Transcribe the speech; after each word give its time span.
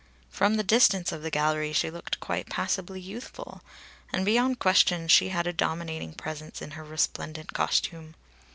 From 0.31 0.55
the 0.55 0.63
distance 0.63 1.11
of 1.11 1.21
the 1.21 1.29
gallery 1.29 1.71
she 1.73 1.91
looked 1.91 2.19
quite 2.19 2.49
passably 2.49 2.99
youthful, 2.99 3.61
and 4.11 4.25
beyond 4.25 4.57
question 4.57 5.07
she 5.07 5.29
had 5.29 5.45
a 5.45 5.53
dominating 5.53 6.13
presence 6.13 6.59
in 6.59 6.71
her 6.71 6.83
resplendent 6.83 7.53
costume. 7.53 8.15